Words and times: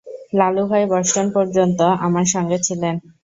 Lalubhai 0.33 0.83
Boston 0.91 1.27
পর্যন্ত 1.35 1.79
আমার 2.05 2.25
সঙ্গে 2.25 2.57
ছিলেন। 2.59 2.95